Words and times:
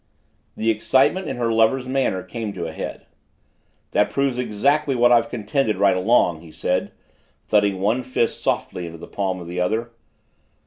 The 0.57 0.71
excitement 0.71 1.27
in 1.27 1.37
her 1.37 1.51
lover's 1.51 1.87
manner 1.87 2.23
came 2.23 2.53
to 2.53 2.65
a 2.65 2.71
head. 2.71 3.05
"That 3.91 4.09
proves 4.09 4.39
exactly 4.39 4.95
what 4.95 5.11
I've 5.11 5.29
contended 5.29 5.77
right 5.77 5.95
along," 5.95 6.41
he 6.41 6.51
said, 6.51 6.91
thudding 7.43 7.79
one 7.79 8.01
fist 8.01 8.41
softly 8.41 8.87
in 8.87 8.99
the 8.99 9.07
palm 9.07 9.39
of 9.39 9.45
the 9.45 9.59
other. 9.61 9.91